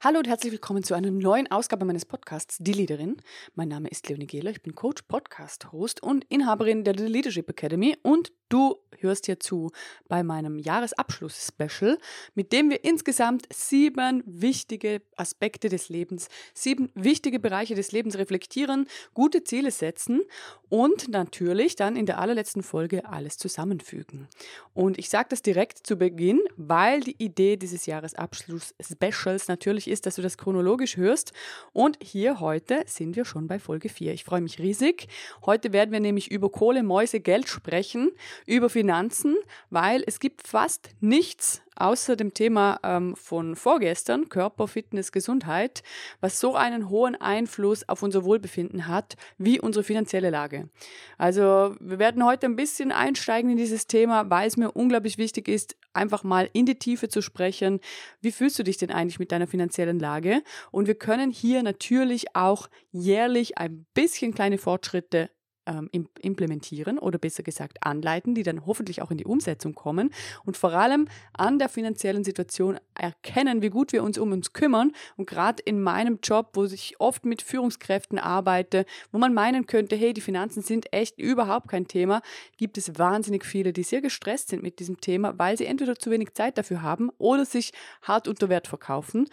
Hallo 0.00 0.20
und 0.20 0.28
herzlich 0.28 0.52
willkommen 0.52 0.84
zu 0.84 0.94
einer 0.94 1.10
neuen 1.10 1.50
Ausgabe 1.50 1.84
meines 1.84 2.04
Podcasts 2.04 2.58
Die 2.60 2.72
Leaderin. 2.72 3.16
Mein 3.56 3.66
Name 3.66 3.88
ist 3.88 4.08
Leonie 4.08 4.28
Gehler, 4.28 4.52
ich 4.52 4.62
bin 4.62 4.76
Coach, 4.76 5.02
Podcast-Host 5.02 6.04
und 6.04 6.24
Inhaberin 6.28 6.84
der 6.84 6.94
Leadership 6.94 7.50
Academy 7.50 7.96
und 8.02 8.30
du 8.48 8.76
hörst 9.00 9.26
hier 9.26 9.38
zu 9.40 9.70
bei 10.08 10.22
meinem 10.22 10.58
Jahresabschluss-Special, 10.58 11.98
mit 12.34 12.52
dem 12.52 12.70
wir 12.70 12.84
insgesamt 12.84 13.46
sieben 13.52 14.22
wichtige 14.26 15.02
Aspekte 15.16 15.68
des 15.68 15.88
Lebens, 15.88 16.28
sieben 16.54 16.90
wichtige 16.94 17.38
Bereiche 17.38 17.74
des 17.74 17.92
Lebens 17.92 18.18
reflektieren, 18.18 18.88
gute 19.14 19.44
Ziele 19.44 19.70
setzen 19.70 20.22
und 20.68 21.08
natürlich 21.08 21.76
dann 21.76 21.96
in 21.96 22.06
der 22.06 22.18
allerletzten 22.18 22.62
Folge 22.62 23.08
alles 23.08 23.38
zusammenfügen. 23.38 24.28
Und 24.74 24.98
ich 24.98 25.08
sage 25.08 25.28
das 25.30 25.42
direkt 25.42 25.86
zu 25.86 25.96
Beginn, 25.96 26.40
weil 26.56 27.00
die 27.00 27.16
Idee 27.22 27.56
dieses 27.56 27.86
Jahresabschluss-Specials 27.86 29.48
natürlich 29.48 29.88
ist, 29.88 30.06
dass 30.06 30.16
du 30.16 30.22
das 30.22 30.38
chronologisch 30.38 30.96
hörst. 30.96 31.32
Und 31.72 31.98
hier 32.02 32.40
heute 32.40 32.82
sind 32.86 33.16
wir 33.16 33.24
schon 33.24 33.46
bei 33.46 33.58
Folge 33.58 33.88
4. 33.88 34.12
Ich 34.12 34.24
freue 34.24 34.40
mich 34.40 34.58
riesig. 34.58 35.08
Heute 35.44 35.72
werden 35.72 35.92
wir 35.92 36.00
nämlich 36.00 36.30
über 36.30 36.50
Kohle, 36.50 36.82
Mäuse, 36.82 37.20
Geld 37.20 37.48
sprechen, 37.48 38.10
über 38.46 38.68
Finanzen, 38.68 39.36
weil 39.70 40.02
es 40.06 40.20
gibt 40.20 40.46
fast 40.46 40.90
nichts 41.00 41.62
außer 41.78 42.16
dem 42.16 42.34
Thema 42.34 42.80
ähm, 42.82 43.14
von 43.16 43.56
vorgestern, 43.56 44.28
Körper, 44.28 44.68
Fitness, 44.68 45.12
Gesundheit, 45.12 45.82
was 46.20 46.40
so 46.40 46.54
einen 46.54 46.88
hohen 46.88 47.14
Einfluss 47.14 47.88
auf 47.88 48.02
unser 48.02 48.24
Wohlbefinden 48.24 48.88
hat, 48.88 49.16
wie 49.38 49.60
unsere 49.60 49.84
finanzielle 49.84 50.30
Lage. 50.30 50.68
Also 51.16 51.76
wir 51.80 51.98
werden 51.98 52.24
heute 52.24 52.46
ein 52.46 52.56
bisschen 52.56 52.92
einsteigen 52.92 53.50
in 53.50 53.56
dieses 53.56 53.86
Thema, 53.86 54.28
weil 54.30 54.48
es 54.48 54.56
mir 54.56 54.72
unglaublich 54.72 55.18
wichtig 55.18 55.48
ist, 55.48 55.76
einfach 55.92 56.24
mal 56.24 56.48
in 56.52 56.66
die 56.66 56.78
Tiefe 56.78 57.08
zu 57.08 57.22
sprechen. 57.22 57.80
Wie 58.20 58.32
fühlst 58.32 58.58
du 58.58 58.64
dich 58.64 58.76
denn 58.76 58.90
eigentlich 58.90 59.18
mit 59.18 59.32
deiner 59.32 59.46
finanziellen 59.46 59.98
Lage? 59.98 60.42
Und 60.70 60.86
wir 60.86 60.96
können 60.96 61.30
hier 61.30 61.62
natürlich 61.62 62.34
auch 62.34 62.68
jährlich 62.90 63.58
ein 63.58 63.86
bisschen 63.94 64.34
kleine 64.34 64.58
Fortschritte 64.58 65.30
ähm, 65.68 65.90
implementieren 66.20 66.98
oder 66.98 67.18
besser 67.18 67.42
gesagt 67.42 67.78
anleiten, 67.82 68.34
die 68.34 68.42
dann 68.42 68.66
hoffentlich 68.66 69.02
auch 69.02 69.10
in 69.10 69.18
die 69.18 69.26
Umsetzung 69.26 69.74
kommen 69.74 70.10
und 70.44 70.56
vor 70.56 70.72
allem 70.72 71.06
an 71.34 71.58
der 71.58 71.68
finanziellen 71.68 72.24
Situation 72.24 72.78
erkennen, 72.94 73.62
wie 73.62 73.68
gut 73.68 73.92
wir 73.92 74.02
uns 74.02 74.18
um 74.18 74.32
uns 74.32 74.52
kümmern. 74.52 74.92
Und 75.16 75.28
gerade 75.28 75.62
in 75.64 75.80
meinem 75.80 76.18
Job, 76.22 76.50
wo 76.54 76.64
ich 76.64 76.98
oft 76.98 77.24
mit 77.24 77.42
Führungskräften 77.42 78.18
arbeite, 78.18 78.86
wo 79.12 79.18
man 79.18 79.34
meinen 79.34 79.66
könnte, 79.66 79.94
hey, 79.94 80.12
die 80.12 80.20
Finanzen 80.20 80.62
sind 80.62 80.92
echt 80.92 81.18
überhaupt 81.18 81.68
kein 81.68 81.86
Thema, 81.86 82.22
gibt 82.56 82.78
es 82.78 82.98
wahnsinnig 82.98 83.44
viele, 83.44 83.72
die 83.72 83.82
sehr 83.82 84.00
gestresst 84.00 84.48
sind 84.48 84.62
mit 84.62 84.78
diesem 84.80 85.00
Thema, 85.00 85.38
weil 85.38 85.58
sie 85.58 85.66
entweder 85.66 85.96
zu 85.96 86.10
wenig 86.10 86.32
Zeit 86.32 86.56
dafür 86.56 86.82
haben 86.82 87.10
oder 87.18 87.44
sich 87.44 87.72
hart 88.02 88.26
unter 88.26 88.48
Wert 88.48 88.66
verkaufen. 88.66 89.28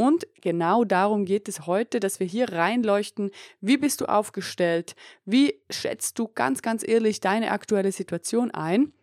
Und 0.00 0.26
genau 0.40 0.84
darum 0.84 1.26
geht 1.26 1.46
es 1.46 1.66
heute, 1.66 2.00
dass 2.00 2.20
wir 2.20 2.26
hier 2.26 2.50
reinleuchten, 2.50 3.30
wie 3.60 3.76
bist 3.76 4.00
du 4.00 4.06
aufgestellt, 4.06 4.96
wie 5.26 5.60
schätzt 5.68 6.18
du 6.18 6.26
ganz, 6.26 6.62
ganz 6.62 6.88
ehrlich 6.88 7.20
deine 7.20 7.50
aktuelle 7.50 7.92
Situation 7.92 8.50
ein? 8.50 8.94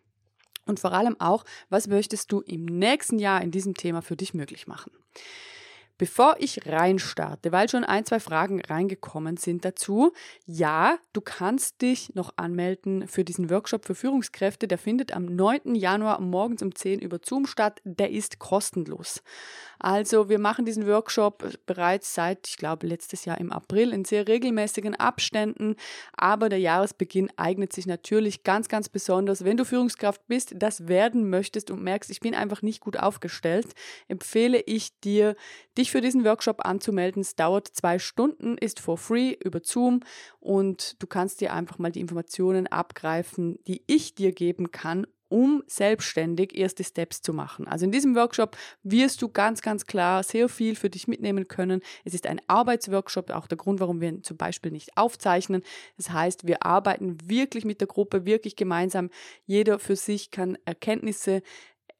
Und 0.66 0.80
vor 0.80 0.90
allem 0.92 1.14
auch, 1.20 1.44
was 1.68 1.86
möchtest 1.86 2.32
du 2.32 2.40
im 2.40 2.64
nächsten 2.64 3.20
Jahr 3.20 3.42
in 3.42 3.52
diesem 3.52 3.74
Thema 3.74 4.02
für 4.02 4.16
dich 4.16 4.34
möglich 4.34 4.66
machen. 4.66 4.90
Bevor 5.98 6.36
ich 6.38 6.64
reinstarte, 6.64 7.50
weil 7.50 7.68
schon 7.68 7.82
ein, 7.82 8.04
zwei 8.04 8.20
Fragen 8.20 8.60
reingekommen 8.60 9.36
sind 9.36 9.64
dazu, 9.64 10.12
ja, 10.46 10.96
du 11.12 11.20
kannst 11.20 11.82
dich 11.82 12.14
noch 12.14 12.32
anmelden 12.36 13.08
für 13.08 13.24
diesen 13.24 13.50
Workshop 13.50 13.84
für 13.84 13.96
Führungskräfte. 13.96 14.68
Der 14.68 14.78
findet 14.78 15.12
am 15.12 15.26
9. 15.26 15.74
Januar 15.74 16.20
morgens 16.20 16.62
um 16.62 16.72
10 16.72 17.00
über 17.00 17.18
Zoom 17.22 17.46
statt. 17.46 17.80
Der 17.84 18.10
ist 18.12 18.38
kostenlos. 18.38 19.22
Also 19.80 20.28
wir 20.28 20.38
machen 20.38 20.64
diesen 20.64 20.86
Workshop 20.86 21.44
bereits 21.66 22.14
seit, 22.14 22.48
ich 22.48 22.56
glaube, 22.56 22.86
letztes 22.86 23.24
Jahr 23.24 23.38
im 23.38 23.52
April 23.52 23.92
in 23.92 24.04
sehr 24.04 24.26
regelmäßigen 24.26 24.94
Abständen. 24.96 25.76
Aber 26.12 26.48
der 26.48 26.58
Jahresbeginn 26.58 27.30
eignet 27.36 27.72
sich 27.72 27.86
natürlich 27.86 28.42
ganz, 28.42 28.68
ganz 28.68 28.88
besonders. 28.88 29.44
Wenn 29.44 29.56
du 29.56 29.64
Führungskraft 29.64 30.26
bist, 30.26 30.54
das 30.56 30.88
werden 30.88 31.28
möchtest 31.30 31.70
und 31.70 31.82
merkst, 31.82 32.10
ich 32.10 32.20
bin 32.20 32.34
einfach 32.34 32.62
nicht 32.62 32.80
gut 32.80 32.98
aufgestellt, 32.98 33.66
empfehle 34.08 34.60
ich 34.60 34.98
dir, 35.00 35.36
dich 35.76 35.87
für 35.90 36.00
diesen 36.00 36.24
Workshop 36.24 36.64
anzumelden. 36.64 37.22
Es 37.22 37.36
dauert 37.36 37.68
zwei 37.68 37.98
Stunden, 37.98 38.58
ist 38.58 38.80
for 38.80 38.98
free 38.98 39.36
über 39.42 39.60
Zoom 39.62 40.00
und 40.40 41.00
du 41.02 41.06
kannst 41.06 41.40
dir 41.40 41.52
einfach 41.52 41.78
mal 41.78 41.92
die 41.92 42.00
Informationen 42.00 42.66
abgreifen, 42.66 43.58
die 43.66 43.82
ich 43.86 44.14
dir 44.14 44.32
geben 44.32 44.70
kann, 44.70 45.06
um 45.28 45.62
selbstständig 45.66 46.56
erste 46.56 46.84
Steps 46.84 47.22
zu 47.22 47.32
machen. 47.32 47.68
Also 47.68 47.84
in 47.84 47.92
diesem 47.92 48.14
Workshop 48.14 48.56
wirst 48.82 49.22
du 49.22 49.28
ganz, 49.28 49.62
ganz 49.62 49.86
klar 49.86 50.22
sehr 50.22 50.48
viel 50.48 50.74
für 50.74 50.90
dich 50.90 51.06
mitnehmen 51.06 51.48
können. 51.48 51.82
Es 52.04 52.14
ist 52.14 52.26
ein 52.26 52.40
Arbeitsworkshop, 52.46 53.30
auch 53.30 53.46
der 53.46 53.58
Grund, 53.58 53.80
warum 53.80 54.00
wir 54.00 54.08
ihn 54.08 54.22
zum 54.22 54.36
Beispiel 54.36 54.72
nicht 54.72 54.96
aufzeichnen. 54.96 55.62
Das 55.96 56.10
heißt, 56.10 56.46
wir 56.46 56.64
arbeiten 56.64 57.18
wirklich 57.28 57.64
mit 57.64 57.80
der 57.80 57.88
Gruppe, 57.88 58.24
wirklich 58.24 58.56
gemeinsam. 58.56 59.10
Jeder 59.44 59.78
für 59.78 59.96
sich 59.96 60.30
kann 60.30 60.56
Erkenntnisse 60.64 61.42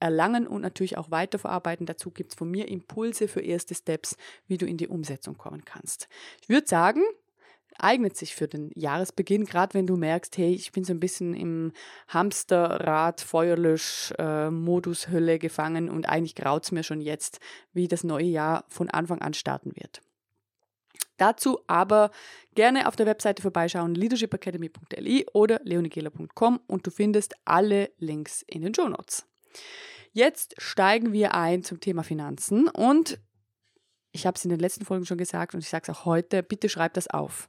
erlangen 0.00 0.46
und 0.46 0.62
natürlich 0.62 0.96
auch 0.96 1.10
weiterverarbeiten. 1.10 1.86
Dazu 1.86 2.10
gibt 2.10 2.32
es 2.32 2.38
von 2.38 2.50
mir 2.50 2.68
Impulse 2.68 3.28
für 3.28 3.40
erste 3.40 3.74
Steps, 3.74 4.16
wie 4.46 4.58
du 4.58 4.66
in 4.66 4.76
die 4.76 4.88
Umsetzung 4.88 5.36
kommen 5.36 5.64
kannst. 5.64 6.08
Ich 6.42 6.48
würde 6.48 6.66
sagen, 6.66 7.02
eignet 7.78 8.16
sich 8.16 8.34
für 8.34 8.48
den 8.48 8.70
Jahresbeginn, 8.74 9.44
gerade 9.44 9.74
wenn 9.74 9.86
du 9.86 9.96
merkst, 9.96 10.36
hey, 10.36 10.52
ich 10.52 10.72
bin 10.72 10.84
so 10.84 10.92
ein 10.92 11.00
bisschen 11.00 11.34
im 11.34 11.72
Hamsterrad, 12.08 13.20
Feuerlösch-Modus, 13.20 15.04
äh, 15.04 15.10
Hölle 15.10 15.38
gefangen 15.38 15.88
und 15.88 16.08
eigentlich 16.08 16.34
graut 16.34 16.64
es 16.64 16.72
mir 16.72 16.82
schon 16.82 17.00
jetzt, 17.00 17.40
wie 17.72 17.88
das 17.88 18.04
neue 18.04 18.24
Jahr 18.24 18.64
von 18.68 18.90
Anfang 18.90 19.20
an 19.20 19.34
starten 19.34 19.72
wird. 19.76 20.00
Dazu 21.18 21.60
aber 21.66 22.10
gerne 22.54 22.86
auf 22.86 22.96
der 22.96 23.06
Webseite 23.06 23.42
vorbeischauen, 23.42 23.94
leadershipacademy.li 23.94 25.26
oder 25.32 25.60
leonigela.com 25.64 26.60
und 26.66 26.86
du 26.86 26.90
findest 26.90 27.34
alle 27.44 27.90
Links 27.98 28.42
in 28.42 28.62
den 28.62 28.74
Show 28.74 28.88
Notes. 28.88 29.27
Jetzt 30.12 30.54
steigen 30.58 31.12
wir 31.12 31.34
ein 31.34 31.62
zum 31.62 31.80
Thema 31.80 32.02
Finanzen 32.02 32.68
und 32.68 33.18
ich 34.12 34.26
habe 34.26 34.36
es 34.36 34.44
in 34.44 34.50
den 34.50 34.58
letzten 34.58 34.84
Folgen 34.84 35.04
schon 35.04 35.18
gesagt 35.18 35.54
und 35.54 35.60
ich 35.60 35.68
sage 35.68 35.90
es 35.90 35.96
auch 35.96 36.04
heute, 36.06 36.42
bitte 36.42 36.68
schreib 36.68 36.94
das 36.94 37.08
auf. 37.08 37.48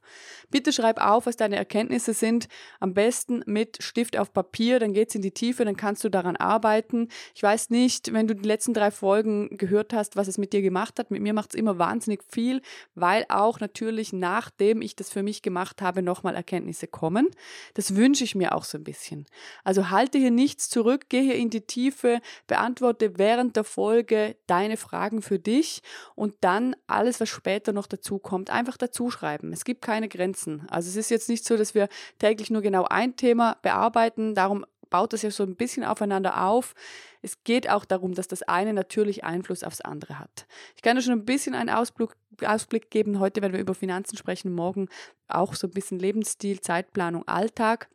Bitte 0.49 0.73
schreib 0.73 0.99
auf, 0.99 1.25
was 1.25 1.37
deine 1.37 1.55
Erkenntnisse 1.55 2.13
sind. 2.13 2.49
Am 2.81 2.93
besten 2.93 3.43
mit 3.45 3.81
Stift 3.81 4.17
auf 4.17 4.33
Papier, 4.33 4.79
dann 4.79 4.93
geht 4.93 5.09
es 5.09 5.15
in 5.15 5.21
die 5.21 5.31
Tiefe, 5.31 5.63
dann 5.63 5.77
kannst 5.77 6.03
du 6.03 6.09
daran 6.09 6.35
arbeiten. 6.35 7.07
Ich 7.33 7.41
weiß 7.41 7.69
nicht, 7.69 8.11
wenn 8.11 8.27
du 8.27 8.35
die 8.35 8.47
letzten 8.47 8.73
drei 8.73 8.91
Folgen 8.91 9.57
gehört 9.57 9.93
hast, 9.93 10.17
was 10.17 10.27
es 10.27 10.37
mit 10.37 10.51
dir 10.51 10.61
gemacht 10.61 10.99
hat. 10.99 11.11
Mit 11.11 11.21
mir 11.21 11.33
macht 11.33 11.53
es 11.53 11.59
immer 11.59 11.79
wahnsinnig 11.79 12.23
viel, 12.27 12.61
weil 12.93 13.25
auch 13.29 13.61
natürlich 13.61 14.11
nachdem 14.11 14.81
ich 14.81 14.97
das 14.97 15.09
für 15.09 15.23
mich 15.23 15.41
gemacht 15.41 15.81
habe, 15.81 16.01
nochmal 16.01 16.35
Erkenntnisse 16.35 16.87
kommen. 16.87 17.29
Das 17.73 17.95
wünsche 17.95 18.25
ich 18.25 18.35
mir 18.35 18.53
auch 18.53 18.65
so 18.65 18.77
ein 18.77 18.83
bisschen. 18.83 19.25
Also 19.63 19.89
halte 19.89 20.17
hier 20.17 20.31
nichts 20.31 20.69
zurück, 20.69 21.05
gehe 21.07 21.21
hier 21.21 21.35
in 21.35 21.49
die 21.49 21.61
Tiefe, 21.61 22.19
beantworte 22.47 23.17
während 23.17 23.55
der 23.55 23.63
Folge 23.63 24.35
deine 24.45 24.75
Fragen 24.75 25.21
für 25.21 25.39
dich 25.39 25.81
und 26.15 26.35
dann 26.41 26.48
dann 26.49 26.75
alles, 26.87 27.21
was 27.21 27.29
später 27.29 27.73
noch 27.73 27.85
dazu 27.85 28.17
kommt, 28.17 28.49
einfach 28.49 28.75
dazu 28.75 29.11
schreiben. 29.11 29.53
Es 29.53 29.63
gibt 29.65 29.83
keine 29.83 30.09
Grenzen. 30.09 30.65
Also 30.67 30.89
es 30.89 30.95
ist 30.95 31.11
jetzt 31.11 31.29
nicht 31.29 31.45
so, 31.45 31.55
dass 31.57 31.75
wir 31.75 31.87
täglich 32.17 32.49
nur 32.49 32.63
genau 32.63 32.85
ein 32.85 33.15
Thema 33.15 33.57
bearbeiten. 33.61 34.33
Darum 34.33 34.65
baut 34.89 35.13
das 35.13 35.21
ja 35.21 35.29
so 35.29 35.43
ein 35.43 35.55
bisschen 35.55 35.83
aufeinander 35.83 36.43
auf. 36.43 36.73
Es 37.21 37.43
geht 37.43 37.69
auch 37.69 37.85
darum, 37.85 38.15
dass 38.15 38.27
das 38.27 38.41
eine 38.41 38.73
natürlich 38.73 39.23
Einfluss 39.23 39.63
aufs 39.63 39.81
andere 39.81 40.17
hat. 40.17 40.47
Ich 40.75 40.81
kann 40.81 40.95
dir 40.95 41.03
schon 41.03 41.13
ein 41.13 41.25
bisschen 41.25 41.53
einen 41.53 41.69
Ausblick, 41.69 42.09
Ausblick 42.43 42.89
geben. 42.89 43.19
Heute 43.19 43.43
werden 43.43 43.53
wir 43.53 43.59
über 43.59 43.75
Finanzen 43.75 44.17
sprechen, 44.17 44.51
morgen 44.51 44.89
auch 45.27 45.53
so 45.53 45.67
ein 45.67 45.71
bisschen 45.71 45.99
Lebensstil, 45.99 46.61
Zeitplanung, 46.61 47.27
Alltag. 47.27 47.89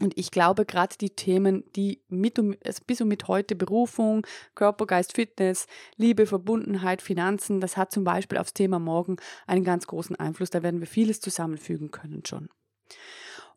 Und 0.00 0.16
ich 0.16 0.30
glaube, 0.30 0.64
gerade 0.64 0.96
die 1.00 1.10
Themen, 1.10 1.64
die 1.74 2.02
mit 2.08 2.38
und, 2.38 2.56
also 2.64 2.82
bis 2.86 3.00
und 3.00 3.08
mit 3.08 3.26
heute 3.28 3.56
Berufung, 3.56 4.26
Körper, 4.54 4.86
Geist, 4.86 5.14
Fitness, 5.14 5.66
Liebe, 5.96 6.26
Verbundenheit, 6.26 7.02
Finanzen, 7.02 7.60
das 7.60 7.76
hat 7.76 7.92
zum 7.92 8.04
Beispiel 8.04 8.38
aufs 8.38 8.54
Thema 8.54 8.78
morgen 8.78 9.16
einen 9.46 9.64
ganz 9.64 9.86
großen 9.86 10.16
Einfluss. 10.16 10.50
Da 10.50 10.62
werden 10.62 10.80
wir 10.80 10.86
vieles 10.86 11.20
zusammenfügen 11.20 11.90
können 11.90 12.22
schon. 12.24 12.48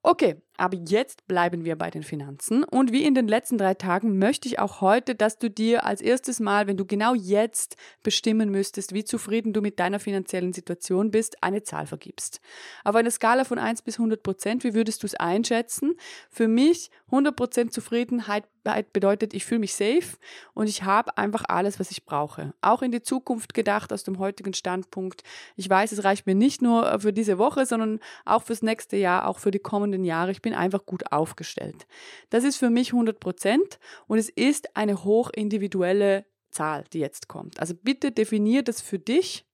Okay, 0.04 0.42
aber 0.58 0.78
jetzt 0.78 1.28
bleiben 1.28 1.64
wir 1.64 1.76
bei 1.76 1.92
den 1.92 2.02
Finanzen. 2.02 2.64
Und 2.64 2.92
wie 2.92 3.04
in 3.04 3.14
den 3.14 3.28
letzten 3.28 3.60
drei 3.60 3.76
Tagen 3.76 4.18
möchte 4.18 4.48
ich 4.48 4.58
auch 4.58 4.82
heute, 4.82 5.14
dass 5.14 5.38
du 5.38 5.48
dir 5.48 5.86
als 5.86 6.02
erstes 6.02 6.40
Mal, 6.40 6.66
wenn 6.66 6.78
du 6.78 6.86
genau 6.86 7.14
jetzt 7.14 7.76
bestimmen 8.02 8.50
müsstest, 8.50 8.96
wie 8.96 9.04
zufrieden 9.04 9.54
du 9.54 9.62
mit 9.62 9.80
deiner 9.80 10.00
finanziellen 10.00 10.54
Situation 10.54 11.12
bist, 11.12 11.44
eine 11.44 11.62
Zahl 11.62 11.86
vergibst. 11.86 12.42
Auf 12.84 12.96
einer 12.96 13.12
Skala 13.12 13.44
von 13.44 13.60
1 13.60 13.84
bis 13.84 14.00
100 14.00 14.24
Prozent, 14.24 14.64
wie 14.64 14.74
würdest 14.74 15.04
du 15.04 15.08
es 15.08 15.14
einschätzen? 15.14 15.94
Für 16.32 16.48
mich 16.48 16.90
100 17.12 17.36
Prozent 17.36 17.74
Zufriedenheit 17.74 18.46
bedeutet, 18.94 19.34
ich 19.34 19.46
fühle 19.46 19.60
mich 19.60 19.76
safe 19.76 20.18
und 20.54 20.68
ich 20.68 20.84
habe 20.84 21.18
einfach 21.18 21.44
alles, 21.48 21.80
was 21.80 21.92
ich 21.92 22.06
brauche. 22.06 22.54
Auch 22.62 22.82
in 22.82 22.92
die 22.92 23.02
Zukunft 23.02 23.54
gedacht 23.54 23.92
aus 23.92 24.04
dem 24.04 24.18
heutigen 24.18 24.54
Standpunkt. 24.54 25.24
Ich 25.56 25.70
weiß, 25.70 25.92
es 25.92 26.04
reicht 26.04 26.26
mir 26.26 26.36
nicht 26.36 26.62
nur 26.62 27.00
für 27.00 27.12
diese 27.12 27.38
Woche, 27.38 27.66
sondern 27.66 28.00
auch 28.26 28.44
fürs 28.44 28.62
nächste 28.62 28.96
Jahr, 28.96 29.28
auch 29.28 29.40
für 29.40 29.52
die 29.52 29.60
kommenden 29.60 30.06
Jahre. 30.06 30.32
Ich 30.32 30.42
bin 30.42 30.54
einfach 30.54 30.86
gut 30.86 31.12
aufgestellt. 31.12 31.86
Das 32.30 32.44
ist 32.44 32.58
für 32.58 32.70
mich 32.70 32.94
100 32.94 33.20
Prozent 33.20 33.80
und 34.08 34.18
es 34.18 34.30
ist 34.30 34.76
eine 34.76 35.04
hochindividuelle 35.04 36.26
Zahl, 36.50 36.86
die 36.94 37.00
jetzt 37.00 37.28
kommt. 37.28 37.60
Also 37.60 37.74
bitte 37.74 38.12
definier 38.12 38.64
das 38.64 38.82
für 38.82 39.00
dich 39.00 39.46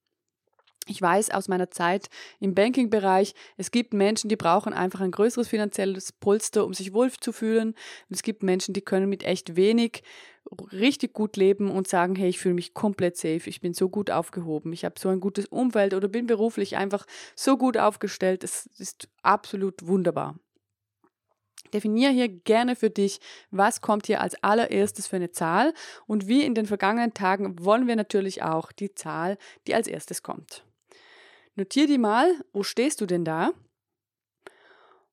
ich 0.88 1.00
weiß 1.00 1.30
aus 1.30 1.48
meiner 1.48 1.70
Zeit 1.70 2.08
im 2.40 2.54
Banking-Bereich, 2.54 3.34
es 3.56 3.70
gibt 3.70 3.92
Menschen, 3.92 4.28
die 4.28 4.36
brauchen 4.36 4.72
einfach 4.72 5.00
ein 5.00 5.10
größeres 5.10 5.48
finanzielles 5.48 6.12
Polster, 6.12 6.64
um 6.64 6.74
sich 6.74 6.92
wohl 6.92 7.10
zu 7.12 7.32
fühlen. 7.32 7.68
Und 7.68 8.14
es 8.14 8.22
gibt 8.22 8.42
Menschen, 8.42 8.74
die 8.74 8.80
können 8.80 9.08
mit 9.08 9.22
echt 9.22 9.56
wenig 9.56 10.02
richtig 10.72 11.12
gut 11.12 11.36
leben 11.36 11.70
und 11.70 11.88
sagen, 11.88 12.16
hey, 12.16 12.30
ich 12.30 12.38
fühle 12.38 12.54
mich 12.54 12.72
komplett 12.72 13.18
safe, 13.18 13.50
ich 13.50 13.60
bin 13.60 13.74
so 13.74 13.90
gut 13.90 14.10
aufgehoben, 14.10 14.72
ich 14.72 14.84
habe 14.86 14.98
so 14.98 15.10
ein 15.10 15.20
gutes 15.20 15.46
Umfeld 15.46 15.92
oder 15.92 16.08
bin 16.08 16.26
beruflich 16.26 16.76
einfach 16.78 17.04
so 17.36 17.58
gut 17.58 17.76
aufgestellt. 17.76 18.44
Es 18.44 18.66
ist 18.78 19.08
absolut 19.22 19.86
wunderbar. 19.86 20.36
Definier 21.74 22.08
hier 22.10 22.28
gerne 22.28 22.76
für 22.76 22.88
dich, 22.88 23.20
was 23.50 23.82
kommt 23.82 24.06
hier 24.06 24.22
als 24.22 24.42
allererstes 24.42 25.06
für 25.06 25.16
eine 25.16 25.32
Zahl 25.32 25.74
und 26.06 26.26
wie 26.28 26.42
in 26.42 26.54
den 26.54 26.64
vergangenen 26.64 27.12
Tagen 27.12 27.62
wollen 27.62 27.86
wir 27.86 27.96
natürlich 27.96 28.42
auch 28.42 28.72
die 28.72 28.94
Zahl, 28.94 29.36
die 29.66 29.74
als 29.74 29.86
erstes 29.86 30.22
kommt. 30.22 30.64
Notier 31.58 31.88
die 31.88 31.98
mal, 31.98 32.32
wo 32.52 32.62
stehst 32.62 33.00
du 33.00 33.06
denn 33.06 33.24
da? 33.24 33.50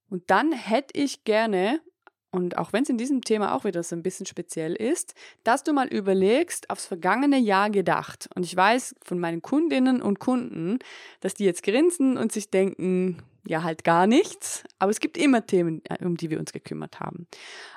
Und 0.10 0.30
dann 0.30 0.52
hätte 0.52 0.96
ich 1.00 1.24
gerne, 1.24 1.82
und 2.30 2.60
auch 2.60 2.72
wenn 2.72 2.84
es 2.84 2.90
in 2.90 3.00
diesem 3.00 3.22
Thema 3.24 3.56
auch 3.56 3.64
wieder 3.64 3.82
so 3.82 3.96
ein 3.96 4.04
bisschen 4.04 4.28
speziell 4.28 4.76
ist, 4.76 5.16
dass 5.44 5.64
du 5.64 5.74
mal 5.74 5.88
überlegst, 5.88 6.70
aufs 6.70 6.86
vergangene 6.86 7.40
Jahr 7.40 7.72
gedacht. 7.72 8.30
Und 8.36 8.44
ich 8.44 8.56
weiß 8.56 8.94
von 9.04 9.18
meinen 9.18 9.42
Kundinnen 9.42 10.04
und 10.04 10.20
Kunden, 10.20 10.78
dass 11.20 11.34
die 11.34 11.46
jetzt 11.46 11.64
grinsen 11.64 12.16
und 12.16 12.32
sich 12.32 12.52
denken, 12.52 13.24
ja, 13.48 13.64
halt 13.64 13.84
gar 13.84 14.06
nichts. 14.06 14.64
Aber 14.78 14.92
es 14.92 15.00
gibt 15.00 15.18
immer 15.18 15.48
Themen, 15.48 15.82
äh, 15.86 16.06
um 16.06 16.16
die 16.16 16.30
wir 16.30 16.38
uns 16.38 16.54
gekümmert 16.54 17.00
haben. 17.00 17.28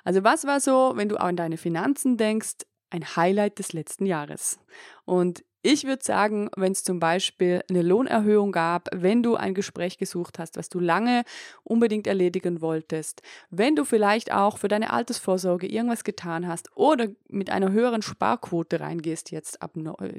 Also 0.05 0.25
was 0.25 0.45
war 0.45 0.61
so, 0.61 0.93
wenn 0.97 1.09
du 1.09 1.17
auch 1.17 1.25
an 1.25 1.37
deine 1.37 1.57
Finanzen 1.57 2.19
denkst, 2.19 2.67
ein 2.91 3.17
Highlight 3.17 3.59
des 3.61 3.73
letzten 3.73 4.05
Jahres? 4.05 4.59
Und 5.07 5.43
ich 5.71 5.85
würde 5.85 6.03
sagen, 6.03 6.49
wenn 6.57 6.73
es 6.73 6.83
zum 6.83 6.99
Beispiel 6.99 7.63
eine 7.69 7.83
Lohnerhöhung 7.83 8.53
gab, 8.53 8.89
wenn 8.95 9.23
du 9.23 9.37
ein 9.37 9.53
Gespräch 9.53 9.99
gesucht 9.99 10.39
hast, 10.39 10.57
was 10.57 10.71
du 10.71 10.81
lange 10.81 11.25
unbedingt 11.63 12.07
erledigen 12.07 12.63
wolltest, 12.63 13.21
wenn 13.51 13.77
du 13.77 13.85
vielleicht 13.85 14.33
auch 14.33 14.57
für 14.57 14.69
deine 14.69 14.91
Altersvorsorge 14.91 15.67
irgendwas 15.67 16.05
getan 16.05 16.49
hast 16.49 16.75
oder 16.75 17.09
mit 17.29 17.51
einer 17.51 17.71
höheren 17.71 18.01
Sparquote 18.01 18.81
reingehst 18.81 19.31
jetzt 19.31 19.61
ab, 19.61 19.73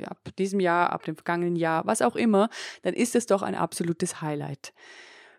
ab 0.06 0.30
diesem 0.38 0.60
Jahr, 0.60 0.92
ab 0.92 1.04
dem 1.06 1.16
vergangenen 1.16 1.56
Jahr, 1.56 1.84
was 1.88 2.04
auch 2.04 2.16
immer, 2.16 2.50
dann 2.84 2.94
ist 2.94 3.16
es 3.16 3.26
doch 3.26 3.42
ein 3.42 3.56
absolutes 3.56 4.22
Highlight. 4.22 4.72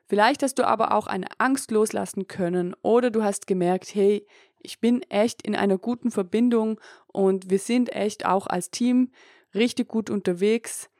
Vielleicht 0.08 0.42
hast 0.42 0.56
du 0.56 0.66
aber 0.66 0.92
auch 0.92 1.06
eine 1.06 1.28
Angst 1.38 1.70
loslassen 1.70 2.26
können 2.26 2.74
oder 2.82 3.12
du 3.12 3.22
hast 3.22 3.46
gemerkt, 3.46 3.94
hey, 3.94 4.26
ich 4.58 4.80
bin 4.80 5.02
echt 5.02 5.42
in 5.42 5.54
einer 5.54 5.78
guten 5.78 6.10
Verbindung 6.10 6.80
und 7.06 7.48
wir 7.48 7.60
sind 7.60 7.94
echt 7.94 8.26
auch 8.26 8.48
als 8.48 8.72
Team 8.72 9.12
richtig 9.54 9.88
gut 9.88 10.10
unterwegs. 10.10 10.90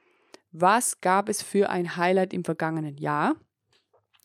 Was 0.51 0.99
gab 1.01 1.29
es 1.29 1.41
für 1.41 1.69
ein 1.69 1.95
Highlight 1.95 2.33
im 2.33 2.43
vergangenen 2.43 2.97
Jahr? 2.97 3.35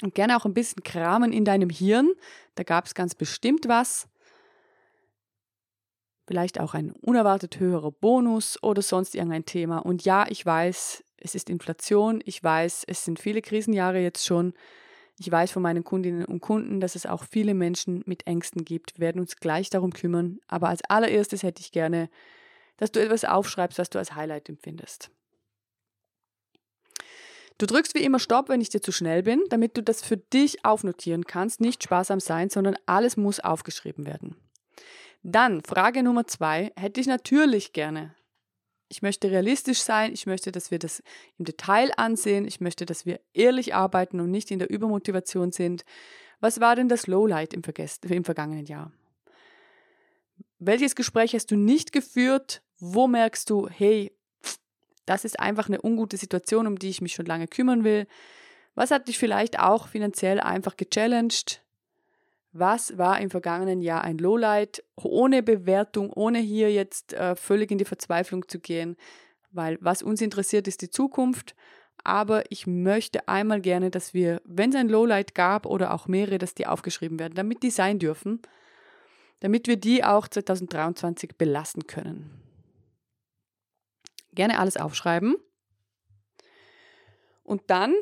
Und 0.03 0.15
gerne 0.15 0.37
auch 0.37 0.45
ein 0.45 0.55
bisschen 0.55 0.83
kramen 0.83 1.33
in 1.33 1.45
deinem 1.45 1.71
Hirn. 1.71 2.13
Da 2.55 2.65
gab 2.65 2.87
es 2.87 2.95
ganz 2.95 3.15
bestimmt 3.15 3.67
was. 3.69 4.09
Vielleicht 6.27 6.61
auch 6.61 6.75
ein 6.75 6.91
unerwartet 6.91 7.61
höherer 7.61 7.93
Bonus 7.93 8.63
oder 8.63 8.83
sonst 8.83 9.15
irgendein 9.15 9.47
Thema. 9.47 9.79
Und 9.79 10.05
ja, 10.05 10.27
ich 10.29 10.45
weiß, 10.45 11.05
es 11.19 11.35
ist 11.35 11.49
Inflation. 11.49 12.21
Ich 12.25 12.43
weiß, 12.43 12.85
es 12.87 13.05
sind 13.05 13.21
viele 13.21 13.41
Krisenjahre 13.41 14.01
jetzt 14.01 14.27
schon. 14.27 14.53
Ich 15.19 15.31
weiß 15.31 15.51
von 15.53 15.63
meinen 15.63 15.85
Kundinnen 15.85 16.27
und 16.27 16.41
Kunden, 16.41 16.81
dass 16.81 16.95
es 16.95 17.07
auch 17.07 17.25
viele 17.25 17.55
Menschen 17.55 18.03
mit 18.07 18.27
Ängsten 18.27 18.65
gibt. 18.65 18.99
Wir 18.99 19.07
werden 19.07 19.21
uns 19.21 19.37
gleich 19.37 19.71
darum 19.71 19.93
kümmern. 19.93 20.41
Aber 20.47 20.69
als 20.69 20.83
allererstes 20.85 21.43
hätte 21.43 21.63
ich 21.63 21.73
gerne 21.73 22.11
dass 22.77 22.93
du 22.93 23.01
etwas 23.01 23.25
aufschreibst, 23.25 23.79
was 23.79 23.91
du 23.91 23.99
als 23.99 24.15
Highlight 24.15 24.49
empfindest. 24.49 25.11
Du 27.59 27.65
drückst 27.65 27.95
wie 27.95 28.05
immer 28.05 28.19
Stopp, 28.19 28.51
wenn 28.51 28.61
ich 28.61 28.69
dir 28.69 28.83
zu 28.83 28.93
schnell 28.93 29.23
bin, 29.23 29.43
damit 29.49 29.77
du 29.77 29.83
das 29.83 30.03
für 30.03 30.19
dich 30.19 30.65
aufnotieren 30.65 31.25
kannst. 31.25 31.61
Nicht 31.61 31.83
sparsam 31.83 32.21
sein, 32.21 32.51
sondern 32.51 32.77
alles 32.85 33.17
muss 33.17 33.41
aufgeschrieben 33.41 34.05
werden. 34.05 34.37
Dann, 35.23 35.63
Frage 35.63 36.03
Nummer 36.03 36.27
zwei, 36.27 36.73
hätte 36.77 37.01
ich 37.01 37.07
natürlich 37.07 37.73
gerne. 37.73 38.15
Ich 38.89 39.03
möchte 39.03 39.31
realistisch 39.31 39.81
sein, 39.81 40.13
ich 40.13 40.27
möchte, 40.27 40.53
dass 40.53 40.71
wir 40.71 40.79
das 40.79 41.03
im 41.39 41.45
Detail 41.45 41.91
ansehen, 41.97 42.47
ich 42.47 42.61
möchte, 42.61 42.87
dass 42.87 43.05
wir 43.05 43.21
ehrlich 43.33 43.75
arbeiten 43.75 44.21
und 44.21 44.31
nicht 44.31 44.51
in 44.51 44.61
der 44.61 44.71
Übermotivation 44.71 45.51
sind. 45.51 45.85
Was 46.39 46.61
war 46.61 46.77
denn 46.77 46.89
das 46.89 47.07
Lowlight 47.07 47.55
im, 47.55 47.63
im 48.09 48.25
vergangenen 48.25 48.67
Jahr? 48.67 48.93
Welches 50.59 50.95
Gespräch 50.95 51.35
hast 51.35 51.51
du 51.51 51.57
nicht 51.57 51.93
geführt, 51.93 52.63
wo 52.95 53.07
merkst 53.07 53.51
du, 53.51 53.69
hey, 53.69 54.13
das 55.07 55.25
ist 55.25 55.41
einfach 55.41 55.69
eine 55.69 55.81
ungute 55.83 56.17
Situation, 56.17 56.67
um 56.67 56.79
die 56.79 56.91
ich 56.91 57.01
mich 57.01 57.15
schon 57.15 57.27
lange 57.27 57.47
kümmern 57.47 57.85
will? 57.85 58.07
Was 58.75 58.91
hat 58.91 59.09
dich 59.09 59.19
vielleicht 59.19 59.59
auch 59.59 59.89
finanziell 59.89 60.41
einfach 60.41 60.77
gechallenged? 60.77 61.63
Was 62.53 62.99
war 62.99 63.21
im 63.21 63.31
vergangenen 63.31 63.81
Jahr 63.81 64.03
ein 64.03 64.19
Lowlight? 64.19 64.85
Ohne 64.97 65.43
Bewertung, 65.43 66.13
ohne 66.13 66.39
hier 66.39 66.73
jetzt 66.73 67.13
äh, 67.13 67.37
völlig 67.37 67.71
in 67.71 67.79
die 67.79 67.85
Verzweiflung 67.85 68.49
zu 68.49 68.59
gehen, 68.59 68.97
weil 69.51 69.79
was 69.81 70.03
uns 70.03 70.21
interessiert, 70.21 70.69
ist 70.69 70.83
die 70.83 70.91
Zukunft. 70.91 71.55
Aber 72.05 72.51
ich 72.51 72.67
möchte 72.67 73.27
einmal 73.29 73.61
gerne, 73.61 73.91
dass 73.91 74.15
wir, 74.15 74.41
wenn 74.45 74.71
es 74.71 74.77
ein 74.77 74.89
Lowlight 74.89 75.35
gab 75.35 75.67
oder 75.67 75.93
auch 75.95 76.07
mehrere, 76.09 76.39
dass 76.39 76.55
die 76.55 76.67
aufgeschrieben 76.67 77.19
werden, 77.19 77.35
damit 77.35 77.63
die 77.63 77.71
sein 77.71 77.99
dürfen, 77.99 78.41
damit 79.41 79.67
wir 79.67 79.77
die 79.77 80.05
auch 80.05 80.29
2023 80.29 81.37
belassen 81.37 81.87
können 81.87 82.46
gerne 84.37 84.61
alles 84.61 84.77
aufschreiben. 84.77 85.37
Und 87.43 87.63
dann, 87.67 87.95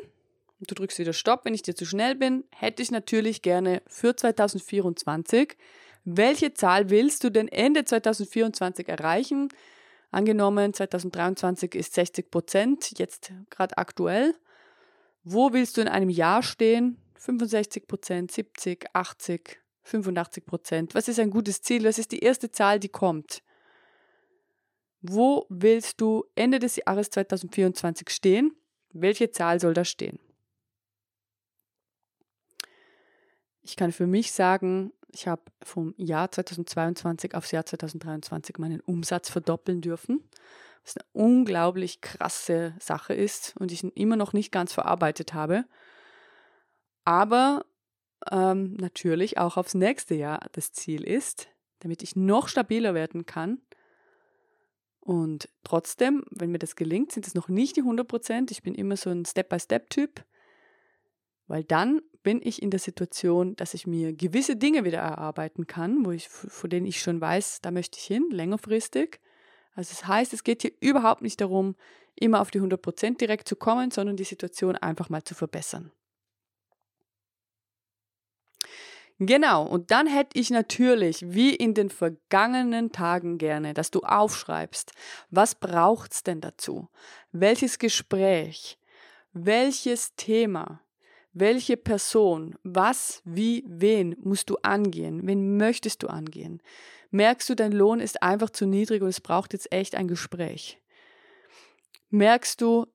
du 0.59 0.75
drückst 0.75 0.99
wieder 0.99 1.13
Stopp, 1.13 1.45
wenn 1.45 1.55
ich 1.55 1.63
dir 1.63 1.75
zu 1.75 1.85
schnell 1.85 2.15
bin, 2.15 2.43
hätte 2.51 2.83
ich 2.83 2.91
natürlich 2.91 3.41
gerne 3.41 3.81
für 3.87 4.15
2024, 4.15 5.57
welche 6.03 6.53
Zahl 6.53 6.91
willst 6.91 7.23
du 7.23 7.31
denn 7.31 7.47
Ende 7.47 7.83
2024 7.83 8.87
erreichen? 8.87 9.49
Angenommen, 10.11 10.71
2023 10.71 11.73
ist 11.73 11.95
60 11.95 12.29
Prozent, 12.29 12.99
jetzt 12.99 13.33
gerade 13.49 13.77
aktuell. 13.79 14.35
Wo 15.23 15.51
willst 15.51 15.77
du 15.77 15.81
in 15.81 15.87
einem 15.87 16.09
Jahr 16.09 16.43
stehen? 16.43 17.01
65 17.15 17.87
Prozent, 17.87 18.31
70, 18.31 18.85
80, 18.93 19.59
85 19.81 20.45
Prozent. 20.45 20.95
Was 20.95 21.07
ist 21.07 21.19
ein 21.19 21.31
gutes 21.31 21.63
Ziel? 21.63 21.83
Was 21.83 21.97
ist 21.97 22.11
die 22.11 22.19
erste 22.19 22.51
Zahl, 22.51 22.79
die 22.79 22.89
kommt? 22.89 23.41
Wo 25.07 25.45
willst 25.49 26.01
du 26.01 26.25
Ende 26.35 26.57
des 26.57 26.77
Jahres 26.77 27.11
2024 27.11 28.09
stehen? 28.09 28.55
Welche 28.91 29.29
Zahl 29.29 29.59
soll 29.59 29.73
da 29.73 29.85
stehen? 29.85 30.19
Ich 33.61 33.75
kann 33.75 33.91
für 33.91 34.07
mich 34.07 34.31
sagen, 34.31 34.93
ich 35.11 35.27
habe 35.27 35.43
vom 35.63 35.93
Jahr 35.97 36.31
2022 36.31 37.35
aufs 37.35 37.51
Jahr 37.51 37.65
2023 37.65 38.57
meinen 38.57 38.79
Umsatz 38.79 39.29
verdoppeln 39.29 39.81
dürfen, 39.81 40.27
was 40.83 40.97
eine 40.97 41.05
unglaublich 41.13 42.01
krasse 42.01 42.73
Sache 42.79 43.13
ist 43.13 43.55
und 43.59 43.71
ich 43.71 43.83
immer 43.83 44.15
noch 44.15 44.33
nicht 44.33 44.51
ganz 44.51 44.73
verarbeitet 44.73 45.33
habe. 45.33 45.65
Aber 47.03 47.65
ähm, 48.31 48.73
natürlich 48.73 49.37
auch 49.37 49.57
aufs 49.57 49.75
nächste 49.75 50.15
Jahr 50.15 50.47
das 50.53 50.71
Ziel 50.71 51.03
ist, 51.03 51.47
damit 51.79 52.01
ich 52.01 52.15
noch 52.15 52.47
stabiler 52.47 52.95
werden 52.95 53.25
kann, 53.25 53.61
und 55.05 55.49
trotzdem, 55.63 56.23
wenn 56.31 56.49
mir 56.49 56.57
das 56.57 56.75
gelingt, 56.75 57.11
sind 57.11 57.27
es 57.27 57.35
noch 57.35 57.47
nicht 57.47 57.75
die 57.75 57.81
100 57.81 58.07
Prozent. 58.07 58.49
Ich 58.49 58.63
bin 58.63 58.73
immer 58.73 58.97
so 58.97 59.11
ein 59.11 59.23
Step-by-Step-Typ, 59.23 60.25
weil 61.45 61.63
dann 61.63 62.01
bin 62.23 62.41
ich 62.43 62.63
in 62.63 62.71
der 62.71 62.79
Situation, 62.79 63.55
dass 63.55 63.75
ich 63.75 63.85
mir 63.85 64.13
gewisse 64.13 64.55
Dinge 64.55 64.83
wieder 64.83 64.97
erarbeiten 64.97 65.67
kann, 65.67 66.03
wo 66.07 66.09
ich, 66.09 66.27
vor 66.27 66.71
denen 66.71 66.87
ich 66.87 67.01
schon 67.01 67.21
weiß, 67.21 67.61
da 67.61 67.69
möchte 67.69 67.99
ich 67.99 68.05
hin, 68.05 68.31
längerfristig. 68.31 69.19
Also 69.75 69.91
das 69.91 70.07
heißt, 70.07 70.33
es 70.33 70.43
geht 70.43 70.63
hier 70.63 70.71
überhaupt 70.79 71.21
nicht 71.21 71.39
darum, 71.39 71.75
immer 72.15 72.41
auf 72.41 72.49
die 72.49 72.57
100 72.57 72.81
Prozent 72.81 73.21
direkt 73.21 73.47
zu 73.47 73.55
kommen, 73.55 73.91
sondern 73.91 74.17
die 74.17 74.23
Situation 74.23 74.75
einfach 74.75 75.09
mal 75.09 75.23
zu 75.23 75.35
verbessern. 75.35 75.91
Genau, 79.19 79.65
und 79.65 79.91
dann 79.91 80.07
hätte 80.07 80.37
ich 80.37 80.49
natürlich, 80.49 81.23
wie 81.25 81.55
in 81.55 81.73
den 81.73 81.89
vergangenen 81.89 82.91
Tagen 82.91 83.37
gerne, 83.37 83.73
dass 83.73 83.89
du 83.89 84.01
aufschreibst, 84.01 84.91
was 85.29 85.55
braucht's 85.55 86.23
denn 86.23 86.41
dazu? 86.41 86.89
Welches 87.31 87.79
Gespräch? 87.79 88.77
Welches 89.31 90.15
Thema? 90.15 90.81
Welche 91.31 91.77
Person? 91.77 92.55
Was, 92.63 93.21
wie, 93.23 93.63
wen 93.67 94.17
musst 94.21 94.49
du 94.49 94.57
angehen? 94.63 95.21
Wen 95.25 95.55
möchtest 95.55 96.03
du 96.03 96.07
angehen? 96.07 96.61
Merkst 97.11 97.47
du, 97.49 97.55
dein 97.55 97.71
Lohn 97.71 98.01
ist 98.01 98.21
einfach 98.21 98.49
zu 98.49 98.65
niedrig 98.65 99.01
und 99.01 99.07
es 99.09 99.21
braucht 99.21 99.53
jetzt 99.53 99.71
echt 99.71 99.95
ein 99.95 100.09
Gespräch? 100.09 100.81
Merkst 102.09 102.59
du, 102.59 102.85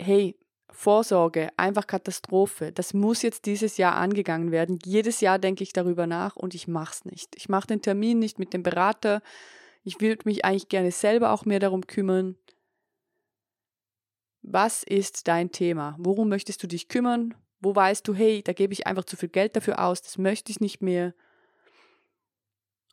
hey, 0.00 0.36
Vorsorge, 0.80 1.50
einfach 1.58 1.86
Katastrophe. 1.86 2.72
Das 2.72 2.94
muss 2.94 3.20
jetzt 3.20 3.44
dieses 3.44 3.76
Jahr 3.76 3.96
angegangen 3.96 4.50
werden. 4.50 4.78
Jedes 4.82 5.20
Jahr 5.20 5.38
denke 5.38 5.62
ich 5.62 5.74
darüber 5.74 6.06
nach 6.06 6.36
und 6.36 6.54
ich 6.54 6.68
mache 6.68 6.94
es 6.94 7.04
nicht. 7.04 7.36
Ich 7.36 7.50
mache 7.50 7.66
den 7.66 7.82
Termin 7.82 8.18
nicht 8.18 8.38
mit 8.38 8.54
dem 8.54 8.62
Berater. 8.62 9.20
Ich 9.84 10.00
würde 10.00 10.22
mich 10.24 10.42
eigentlich 10.42 10.70
gerne 10.70 10.90
selber 10.90 11.32
auch 11.32 11.44
mehr 11.44 11.58
darum 11.58 11.86
kümmern. 11.86 12.36
Was 14.40 14.82
ist 14.82 15.28
dein 15.28 15.52
Thema? 15.52 15.96
Worum 15.98 16.30
möchtest 16.30 16.62
du 16.62 16.66
dich 16.66 16.88
kümmern? 16.88 17.34
Wo 17.60 17.76
weißt 17.76 18.08
du, 18.08 18.14
hey, 18.14 18.42
da 18.42 18.54
gebe 18.54 18.72
ich 18.72 18.86
einfach 18.86 19.04
zu 19.04 19.18
viel 19.18 19.28
Geld 19.28 19.56
dafür 19.56 19.84
aus, 19.84 20.00
das 20.00 20.16
möchte 20.16 20.50
ich 20.50 20.60
nicht 20.60 20.80
mehr? 20.80 21.12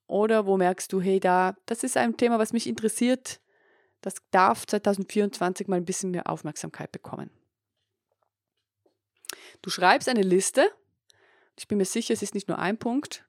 Oder 0.07 0.45
wo 0.45 0.57
merkst 0.57 0.91
du, 0.91 0.99
hey, 0.99 1.21
da, 1.21 1.55
das 1.65 1.85
ist 1.85 1.95
ein 1.95 2.17
Thema, 2.17 2.37
was 2.37 2.51
mich 2.51 2.67
interessiert, 2.67 3.39
das 4.01 4.15
darf 4.31 4.67
2024 4.67 5.69
mal 5.69 5.77
ein 5.77 5.85
bisschen 5.85 6.11
mehr 6.11 6.29
Aufmerksamkeit 6.29 6.91
bekommen. 6.91 7.29
Du 9.61 9.69
schreibst 9.69 10.09
eine 10.09 10.21
Liste, 10.21 10.71
ich 11.57 11.67
bin 11.67 11.77
mir 11.77 11.85
sicher, 11.85 12.13
es 12.13 12.21
ist 12.21 12.35
nicht 12.35 12.47
nur 12.47 12.59
ein 12.59 12.77
Punkt, 12.77 13.25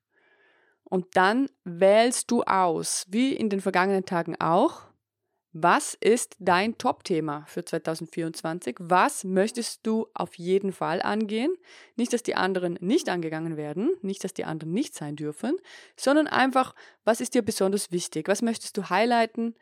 und 0.84 1.06
dann 1.16 1.50
wählst 1.64 2.30
du 2.30 2.42
aus, 2.44 3.06
wie 3.08 3.34
in 3.34 3.50
den 3.50 3.60
vergangenen 3.60 4.06
Tagen 4.06 4.36
auch, 4.40 4.88
was 5.52 5.94
ist 5.94 6.36
dein 6.38 6.76
Top-Thema 6.76 7.44
für 7.46 7.64
2024? 7.64 8.76
Was 8.80 9.24
möchtest 9.24 9.86
du 9.86 10.06
auf 10.14 10.34
jeden 10.34 10.72
Fall 10.72 11.00
angehen? 11.02 11.54
Nicht, 11.96 12.12
dass 12.12 12.22
die 12.22 12.34
anderen 12.34 12.78
nicht 12.80 13.08
angegangen 13.08 13.56
werden, 13.56 13.90
nicht, 14.02 14.22
dass 14.24 14.34
die 14.34 14.44
anderen 14.44 14.72
nicht 14.72 14.94
sein 14.94 15.16
dürfen, 15.16 15.56
sondern 15.96 16.26
einfach, 16.26 16.74
was 17.04 17.20
ist 17.20 17.34
dir 17.34 17.42
besonders 17.42 17.90
wichtig? 17.90 18.28
Was 18.28 18.42
möchtest 18.42 18.76
du 18.76 18.90
highlighten? 18.90 19.54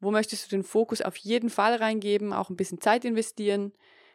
Wo 0.00 0.10
möchtest 0.10 0.46
du 0.46 0.56
den 0.56 0.64
Fokus 0.64 1.00
auf 1.00 1.16
jeden 1.16 1.48
Fall 1.48 1.76
reingeben, 1.76 2.34
auch 2.34 2.50
ein 2.50 2.56
bisschen 2.56 2.80
Zeit 2.80 3.04
investieren? 3.04 3.72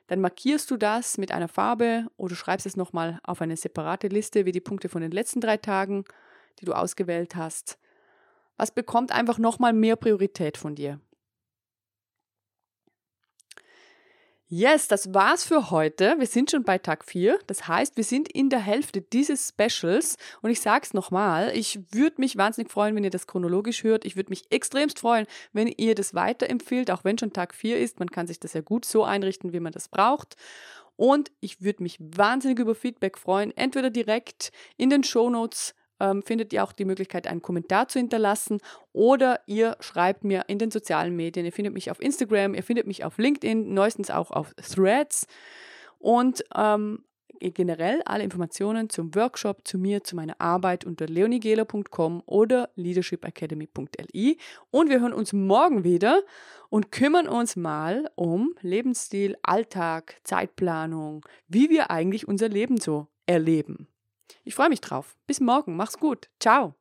Dann 0.07 0.21
markierst 0.21 0.69
du 0.71 0.77
das 0.77 1.17
mit 1.17 1.31
einer 1.31 1.47
Farbe 1.47 2.07
oder 2.17 2.35
schreibst 2.35 2.65
es 2.65 2.75
nochmal 2.75 3.19
auf 3.23 3.41
eine 3.41 3.55
separate 3.55 4.07
Liste, 4.07 4.45
wie 4.45 4.51
die 4.51 4.61
Punkte 4.61 4.89
von 4.89 5.01
den 5.01 5.11
letzten 5.11 5.41
drei 5.41 5.57
Tagen, 5.57 6.05
die 6.59 6.65
du 6.65 6.73
ausgewählt 6.73 7.35
hast. 7.35 7.77
Was 8.57 8.71
bekommt 8.71 9.11
einfach 9.11 9.37
nochmal 9.37 9.73
mehr 9.73 9.95
Priorität 9.95 10.57
von 10.57 10.75
dir? 10.75 10.99
Yes, 14.53 14.89
das 14.89 15.13
war's 15.13 15.45
für 15.45 15.71
heute. 15.71 16.15
Wir 16.19 16.27
sind 16.27 16.51
schon 16.51 16.65
bei 16.65 16.77
Tag 16.77 17.05
4. 17.05 17.39
Das 17.47 17.69
heißt, 17.69 17.95
wir 17.95 18.03
sind 18.03 18.27
in 18.27 18.49
der 18.49 18.59
Hälfte 18.59 18.99
dieses 18.99 19.47
Specials. 19.47 20.17
Und 20.41 20.49
ich 20.49 20.59
sag's 20.59 20.93
nochmal, 20.93 21.55
ich 21.55 21.79
würde 21.93 22.19
mich 22.19 22.35
wahnsinnig 22.35 22.69
freuen, 22.69 22.93
wenn 22.93 23.05
ihr 23.05 23.11
das 23.11 23.27
chronologisch 23.27 23.85
hört. 23.85 24.03
Ich 24.03 24.17
würde 24.17 24.29
mich 24.29 24.51
extremst 24.51 24.99
freuen, 24.99 25.25
wenn 25.53 25.67
ihr 25.67 25.95
das 25.95 26.15
weiterempfiehlt, 26.15 26.91
auch 26.91 27.05
wenn 27.05 27.17
schon 27.17 27.31
Tag 27.31 27.55
4 27.55 27.79
ist. 27.79 27.99
Man 27.99 28.11
kann 28.11 28.27
sich 28.27 28.41
das 28.41 28.51
ja 28.51 28.59
gut 28.59 28.83
so 28.83 29.05
einrichten, 29.05 29.53
wie 29.53 29.61
man 29.61 29.71
das 29.71 29.87
braucht. 29.87 30.35
Und 30.97 31.31
ich 31.39 31.61
würde 31.61 31.81
mich 31.81 31.97
wahnsinnig 32.01 32.59
über 32.59 32.75
Feedback 32.75 33.17
freuen, 33.17 33.55
entweder 33.55 33.89
direkt 33.89 34.51
in 34.75 34.89
den 34.89 35.05
Show 35.05 35.29
Notes 35.29 35.75
ähm, 36.01 36.23
findet 36.23 36.51
ihr 36.51 36.63
auch 36.63 36.71
die 36.71 36.85
Möglichkeit, 36.85 37.27
einen 37.27 37.43
Kommentar 37.43 37.87
zu 37.87 37.99
hinterlassen 37.99 38.59
oder 38.91 39.39
ihr 39.45 39.77
schreibt 39.79 40.23
mir 40.23 40.45
in 40.47 40.57
den 40.57 40.71
sozialen 40.71 41.15
Medien. 41.15 41.45
Ihr 41.45 41.51
findet 41.51 41.73
mich 41.73 41.91
auf 41.91 42.01
Instagram, 42.01 42.55
ihr 42.55 42.63
findet 42.63 42.87
mich 42.87 43.05
auf 43.05 43.17
LinkedIn, 43.17 43.73
neuestens 43.73 44.09
auch 44.09 44.31
auf 44.31 44.53
Threads 44.55 45.27
und 45.99 46.43
ähm, 46.55 47.03
generell 47.39 48.01
alle 48.05 48.23
Informationen 48.23 48.89
zum 48.89 49.13
Workshop, 49.15 49.67
zu 49.67 49.77
mir, 49.77 50.03
zu 50.03 50.15
meiner 50.15 50.39
Arbeit 50.39 50.85
unter 50.85 51.07
leonigela.com 51.07 52.21
oder 52.25 52.69
leadershipacademy.li. 52.75 54.37
Und 54.69 54.89
wir 54.89 54.99
hören 54.99 55.13
uns 55.13 55.33
morgen 55.33 55.83
wieder 55.83 56.21
und 56.69 56.91
kümmern 56.91 57.27
uns 57.27 57.55
mal 57.55 58.09
um 58.15 58.53
Lebensstil, 58.61 59.37
Alltag, 59.41 60.17
Zeitplanung, 60.23 61.25
wie 61.47 61.69
wir 61.69 61.89
eigentlich 61.89 62.27
unser 62.27 62.49
Leben 62.49 62.77
so 62.77 63.07
erleben. 63.25 63.87
Ich 64.43 64.55
freue 64.55 64.69
mich 64.69 64.81
drauf. 64.81 65.15
Bis 65.27 65.39
morgen. 65.39 65.75
Mach's 65.75 65.97
gut. 65.97 66.29
Ciao. 66.39 66.75